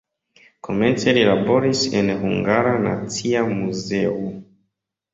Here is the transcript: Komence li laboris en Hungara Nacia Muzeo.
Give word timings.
Komence 0.67 1.13
li 1.17 1.25
laboris 1.27 1.85
en 2.01 2.11
Hungara 2.23 2.75
Nacia 2.89 3.47
Muzeo. 3.55 4.21